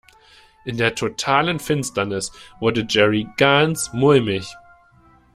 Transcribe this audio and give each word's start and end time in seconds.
In 0.65 0.77
der 0.77 0.95
totalen 0.95 1.59
Finsternis 1.59 2.31
wurde 2.59 2.87
Jerry 2.89 3.27
ganz 3.37 3.93
mulmig. 3.93 4.49